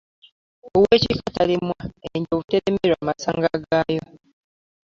[0.75, 1.75] Ow'ekika talemwa
[2.17, 4.03] ,enyonju teremererwa masanga gaayo.